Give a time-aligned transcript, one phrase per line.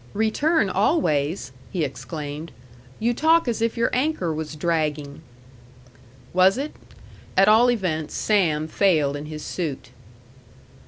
[0.15, 2.51] "Return always!" he exclaimed.
[2.97, 5.21] "You talk as if your anchor was dragging."
[6.33, 6.73] Was it?
[7.37, 9.91] At all events, Sam failed in his suit.